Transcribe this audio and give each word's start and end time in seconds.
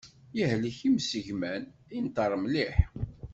Ihlek 0.39 0.79
imsigman, 0.87 1.63
inṭer 1.97 2.31
mliḥ. 2.43 2.77